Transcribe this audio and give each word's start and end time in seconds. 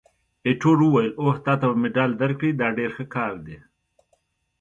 ایټور 0.47 0.77
وویل: 0.83 1.09
اوه، 1.19 1.33
تا 1.45 1.53
ته 1.59 1.65
به 1.69 1.75
مډال 1.83 2.11
درکړي! 2.21 2.51
دا 2.61 2.67
ډېر 2.77 2.91
ښه 2.97 3.05
کار 3.15 3.33
دی. 3.45 3.57